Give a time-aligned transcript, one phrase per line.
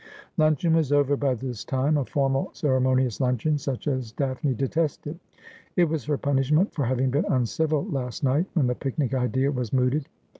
[0.39, 5.19] 'Luncheon was over by this time— a formal ceremonious luncheon, such as Daphne detested.
[5.75, 9.71] It was her punishment for having been uncivil last night when the picnic idea was
[9.71, 10.07] mooted.